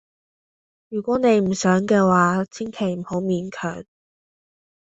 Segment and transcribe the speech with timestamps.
[0.89, 3.83] 如果你唔想嘅話，千祈唔好勉強。